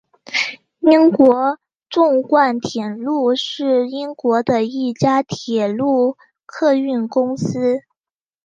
[0.79, 7.81] 英国纵贯铁路是英国的一家铁路客运公司。